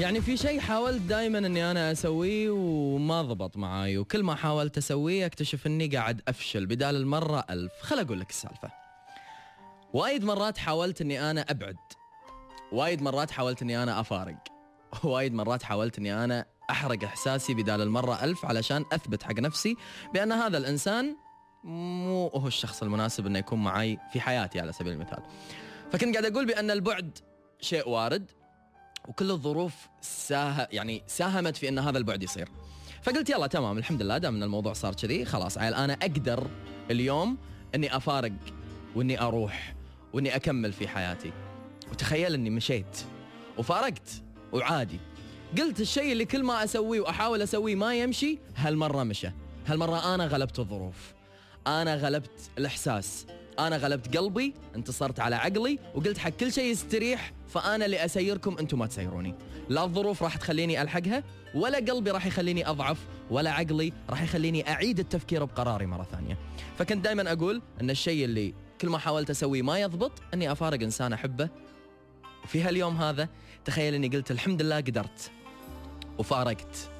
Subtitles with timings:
[0.00, 5.26] يعني في شيء حاولت دائما إني أنا أسويه وما ضبط معاي وكل ما حاولت أسويه
[5.26, 7.72] أكتشف إني قاعد أفشل بدال المرة ألف.
[7.80, 8.70] خل أقول لك السالفة.
[9.92, 11.76] وايد مرات حاولت إني أنا أبعد.
[12.72, 14.36] وايد مرات حاولت إني أنا أفارق.
[15.04, 19.76] وايد مرات حاولت إني أنا أحرق إحساسي بدال المرة ألف علشان أثبت حق نفسي
[20.14, 21.16] بأن هذا الإنسان
[21.64, 25.22] مو هو الشخص المناسب إنه يكون معي في حياتي على سبيل المثال.
[25.92, 27.18] فكنت قاعد أقول بأن البعد
[27.60, 28.30] شيء وارد.
[29.08, 32.48] وكل الظروف ساه يعني ساهمت في إن هذا البعد يصير.
[33.02, 36.46] فقلت يلا تمام الحمد لله دام إن الموضوع صار كذي خلاص عيل أنا أقدر
[36.90, 37.38] اليوم
[37.74, 38.32] إني أفارق
[38.94, 39.74] وإني أروح
[40.12, 41.32] وإني أكمل في حياتي.
[41.90, 42.98] وتخيل إني مشيت
[43.58, 45.00] وفارقت وعادي.
[45.58, 49.28] قلت الشيء اللي كل ما أسويه وأحاول أسويه ما يمشي هالمرة مشى.
[49.66, 51.14] هالمرة أنا غلبت الظروف.
[51.66, 53.26] أنا غلبت الإحساس.
[53.58, 58.78] أنا غلبت قلبي انتصرت على عقلي وقلت حق كل شيء يستريح فأنا اللي أسيركم أنتم
[58.78, 59.34] ما تسيروني.
[59.68, 61.22] لا الظروف راح تخليني ألحقها
[61.54, 62.98] ولا قلبي راح يخليني أضعف
[63.30, 66.38] ولا عقلي راح يخليني أعيد التفكير بقراري مرة ثانية.
[66.78, 71.12] فكنت دائما أقول أن الشيء اللي كل ما حاولت أسويه ما يضبط أني أفارق إنسان
[71.12, 71.48] أحبه.
[72.44, 73.28] وفي هاليوم هذا
[73.64, 75.30] تخيل أني قلت الحمد لله قدرت
[76.18, 76.90] وفارقت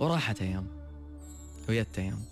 [0.00, 0.66] وراحت أيام
[1.68, 2.24] ويت أيام.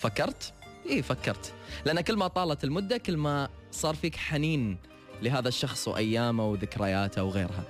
[0.00, 1.52] فكرت؟ إيه فكرت.
[1.84, 4.76] لأن كل ما طالت المدة كل ما صار فيك حنين
[5.22, 7.64] لهذا الشخص وأيامه وذكرياته وغيرها.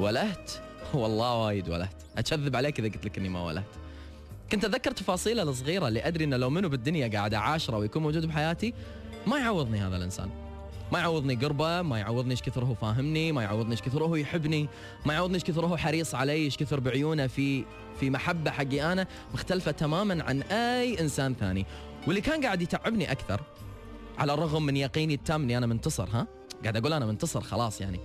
[0.00, 0.50] ولهت؟
[0.94, 2.02] والله وايد ولهت.
[2.18, 3.64] اكذب عليك إذا قلت لك إني ما ولهت.
[4.52, 8.74] كنت أتذكر تفاصيله الصغيرة اللي أدري إنه لو منو بالدنيا قاعد أعاشره ويكون موجود بحياتي
[9.26, 10.30] ما يعوضني هذا الإنسان.
[10.92, 14.68] ما يعوضني قربه ما يعوضني إيش كثر هو فاهمني ما يعوضني إيش كثر هو يحبني
[15.06, 17.64] ما يعوضني إيش كثر هو حريص علي إيش كثر بعيونه في
[18.00, 21.66] في محبة حقي أنا مختلفة تماما عن أي إنسان ثاني.
[22.06, 23.40] واللي كان قاعد يتعبني أكثر
[24.18, 26.26] على الرغم من يقيني التام إني أنا منتصر ها؟
[26.62, 28.00] قاعد أقول أنا منتصر خلاص يعني.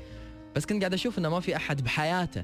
[0.56, 2.44] بس كنت قاعد أشوف إنه ما في أحد بحياته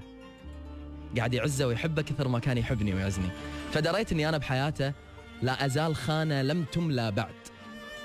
[1.18, 3.30] قاعد يعزه ويحبه كثر ما كان يحبني ويعزني.
[3.74, 4.94] فدريت إني أنا بحياته
[5.42, 7.36] لا أزال خانة لم تملى بعد.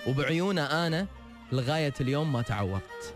[0.06, 1.06] وبعيونه أنا
[1.52, 3.14] لغاية اليوم ما تعوضت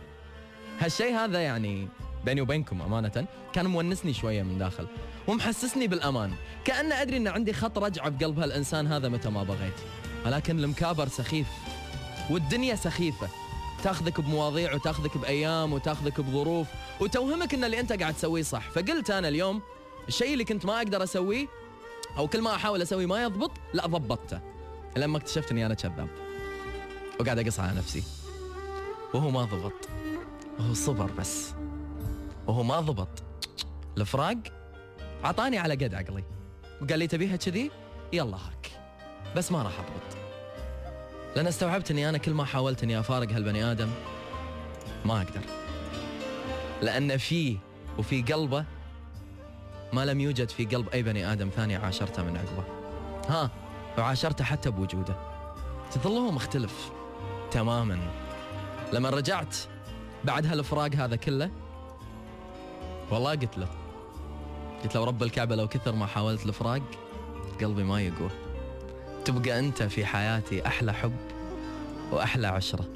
[0.81, 1.89] هالشيء هذا يعني
[2.25, 4.87] بيني وبينكم أمانة كان مونسني شوية من داخل.
[5.27, 6.33] ومحسسني بالأمان.
[6.65, 9.81] كأن أدري إن عندي خط رجعه بقلب هالإنسان هذا متى ما بغيت.
[10.27, 11.47] ولكن المكابر سخيف.
[12.31, 13.29] والدنيا سخيفة.
[13.85, 16.67] تاخذك بمواضيع وتاخذك بأيام وتاخذك بظروف
[17.01, 18.71] وتوهمك إن اللي أنت قاعد تسويه صح.
[18.71, 19.63] فقلت أنا اليوم
[20.09, 21.47] الشيء اللي كنت ما أقدر أسويه
[22.19, 24.41] أو كل ما أحاول اسويه ما يضبط لا ضبطته.
[24.97, 26.09] لما اكتشفت إني أنا كذاب.
[27.21, 28.03] وقاعد أقص على نفسي.
[29.15, 29.89] وهو ما ضبط.
[30.59, 31.53] وهو صبر بس.
[32.47, 33.23] وهو ما ضبط.
[33.99, 34.37] الفراق
[35.25, 36.25] عطاني على قد عقلي.
[36.83, 37.71] وقال لي تبيها كذي؟
[38.13, 38.60] يلا هاك
[39.37, 40.17] بس ما راح أضبط.
[41.37, 43.89] لأن استوعبت إني أنا كل ما حاولت إني أفارق هالبني آدم
[45.05, 45.41] ما أقدر.
[46.83, 47.57] لأن فيه
[47.99, 48.65] وفي قلبه
[49.93, 52.65] ما لم يوجد في قلب أي بني آدم ثاني عاشرته من عقبه.
[53.29, 53.51] ها
[53.99, 55.17] وعاشرته حتى بوجوده.
[55.93, 56.91] تظل هو مختلف
[57.51, 57.99] تماما.
[58.93, 59.57] لما رجعت
[60.25, 61.51] بعد هالفراق هذا كله
[63.11, 63.69] والله قلت له
[64.83, 66.83] قلت له رب الكعبة لو كثر ما حاولت الفراق
[67.61, 68.31] قلبي ما يقوى.
[69.31, 71.17] تبقى أنت في حياتي أحلى حب
[72.13, 72.89] وأحلى عشرة.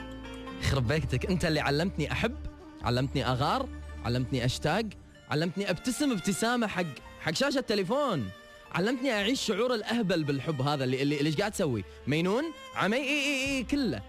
[0.62, 1.26] يخرب بيتك.
[1.26, 2.36] أنت اللي علمتني أحب
[2.82, 3.68] علمتني أغار
[4.04, 4.84] علمتني أشتاق
[5.30, 6.84] علمتني أبتسم ابتسامة حق
[7.20, 8.28] حق شاشة التليفون.
[8.72, 12.44] علمتني أعيش شعور الأهبل بالحب هذا اللي اللي إيش قاعد تسوي؟ مينون
[12.76, 14.02] عمي اي اي اي كله.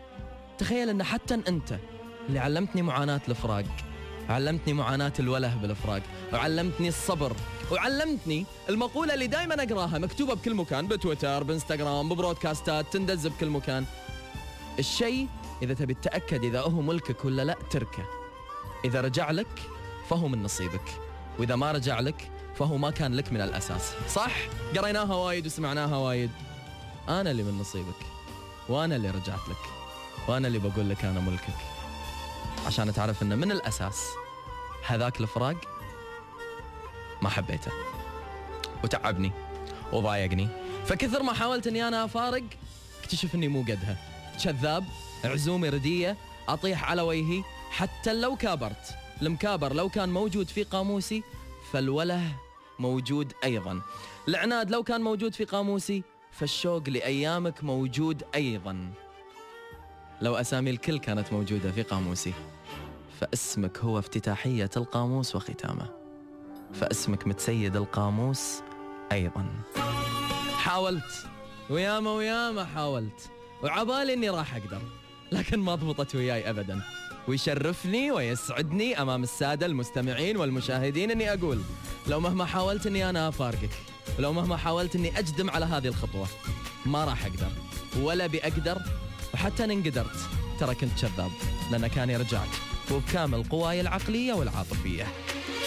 [0.58, 1.80] تخيل إن حتى أنت
[2.28, 3.66] اللي علمتني معاناة الفراق
[4.30, 6.02] علمتني معاناة الوله بالافراق
[6.34, 7.36] وعلمتني الصبر
[7.72, 13.86] وعلمتني المقولة اللي دائما أقراها مكتوبة بكل مكان بتويتر بإنستغرام ببرودكاستات تندز بكل مكان.
[14.80, 15.28] الشيء
[15.62, 18.06] إذا تبي تتأكد إذا هو ملكك ولا لا تركه.
[18.86, 19.62] إذا رجع لك
[20.10, 21.02] فهو من نصيبك
[21.40, 23.94] وإذا ما رجع لك فهو ما كان لك من الأساس.
[24.10, 24.32] صح؟
[24.78, 26.32] قريناها وايد وسمعناها وايد.
[27.10, 28.06] أنا اللي من نصيبك
[28.70, 29.70] وأنا اللي رجعت لك
[30.28, 31.58] وأنا اللي بقول لك أنا ملكك.
[32.66, 34.06] عشان تعرف أنه من الأساس
[34.86, 35.56] هذاك الفراق
[37.26, 37.72] ما حبيته.
[38.84, 39.32] وتعبني
[39.94, 40.48] وضايقني.
[40.86, 42.44] فكثر ما حاولت إني أنا أفارق
[43.02, 43.98] اكتشف إني مو قدها.
[44.44, 44.84] كذاب
[45.24, 46.18] عزومي رديه
[46.48, 47.44] أطيح على وجهي.
[47.72, 51.24] حتى لو كابرت المكابر لو كان موجود في قاموسي
[51.72, 52.36] فالوله
[52.80, 53.82] موجود أيضا.
[54.28, 58.94] العناد لو كان موجود في قاموسي فالشوق لأيامك موجود أيضا.
[60.22, 62.34] لو أسامي الكل كانت موجودة في قاموسي
[63.20, 66.05] فاسمك هو افتتاحية القاموس وختامه.
[66.74, 68.62] فاسمك متسيد القاموس
[69.12, 69.46] أيضا.
[70.58, 71.28] حاولت.
[71.70, 73.32] وياما وياما حاولت.
[73.64, 74.82] وعبالي إني راح أقدر.
[75.32, 76.82] لكن ما ضبطت وياي ابدا.
[77.28, 81.62] ويشرفني ويسعدني أمام السادة المستمعين والمشاهدين إني أقول
[82.08, 83.70] لو مهما حاولت إني أنا أفارقك.
[84.20, 86.28] ولو مهما حاولت إني أجدم على هذه الخطوة.
[86.86, 87.52] ما راح أقدر.
[88.02, 88.82] ولا بأقدر.
[89.34, 90.18] وحتى إن انقدرت
[90.60, 91.32] ترى كنت كذاب.
[91.72, 92.50] لأن كان رجعت
[92.92, 95.08] وبكامل قواي العقلية والعاطفية.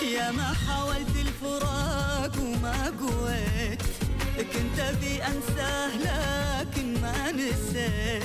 [0.02, 3.82] يا ما حاولت الفراق وما قويت.
[4.38, 8.22] كنت أبي انساه لكن ما نسيت.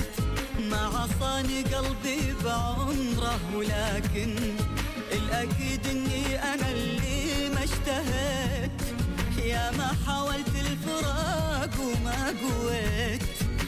[0.70, 4.36] ما عصاني قلبي بعمره ولكن
[5.12, 8.70] الأكيد إني أنا اللي ما اشتهيت.
[9.44, 13.22] يا ما حاولت الفراق وما قويت.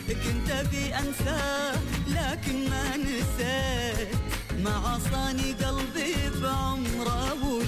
[0.09, 1.79] كنت أبي انساه
[2.09, 4.09] لكن ما نسيت.
[4.65, 7.26] ما عصاني قلبي بعمره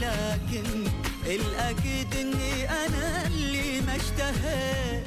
[0.08, 0.84] ولكن
[1.26, 5.04] الاكيد إني أنا اللي ما اشتهيت.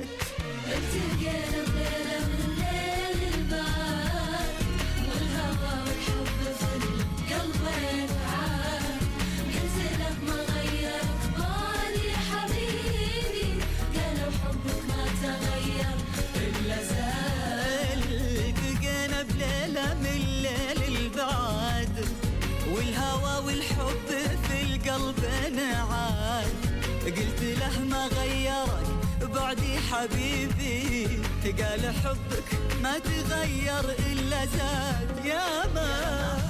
[27.71, 28.87] قلت له ما غيرك
[29.33, 31.07] بعدي حبيبي
[31.43, 32.49] قال حبك
[32.83, 35.25] ما تغير إلا زاد.
[35.25, 35.91] يا ما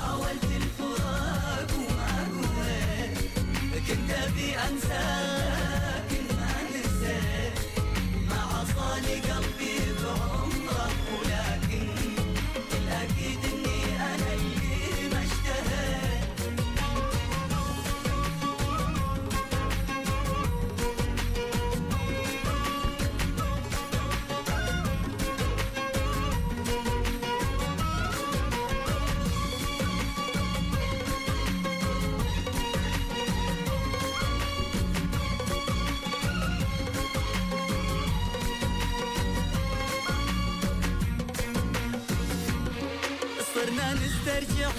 [0.02, 3.18] حاولت الفراق وما قويت
[3.88, 5.51] كنت أبي أنساك.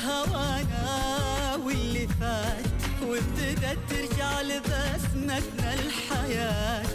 [0.00, 2.64] هوانا واللي فات
[3.02, 6.86] وابتدت ترجع لبسمتنا الحياة.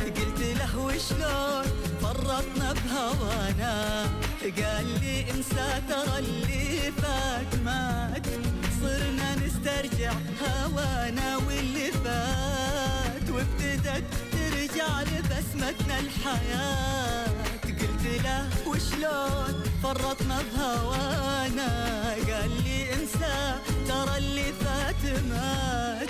[0.00, 1.64] قلت له وشلون
[2.02, 4.04] فرطنا بهوانا؟
[4.42, 8.26] قال لي انسى ترى اللي فات مات.
[8.80, 10.12] صرنا نسترجع
[10.42, 13.30] هوانا واللي فات.
[13.30, 17.26] وابتدت ترجع لبسمتنا الحياة.
[17.64, 23.54] قلت له وشلون فرطنا بهوانا؟ قال لي انسى
[23.88, 26.08] ترى اللي فات مات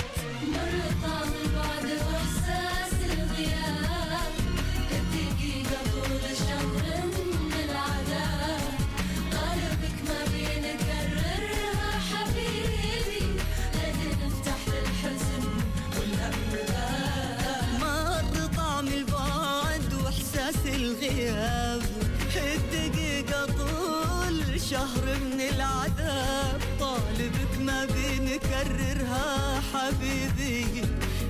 [24.71, 30.65] شهر من العذاب طالبك ما بنكررها حبيبي.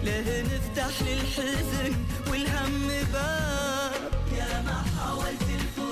[0.04, 1.92] له نفتح للحزن
[2.30, 5.89] والهم باب؟ يا ما حاولت الفوز